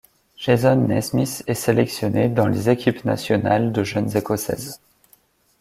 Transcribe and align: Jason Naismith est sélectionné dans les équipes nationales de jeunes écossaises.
Jason 0.35 0.87
Naismith 0.87 1.43
est 1.45 1.53
sélectionné 1.53 2.27
dans 2.27 2.47
les 2.47 2.71
équipes 2.71 3.05
nationales 3.05 3.71
de 3.71 3.83
jeunes 3.83 4.17
écossaises. 4.17 4.79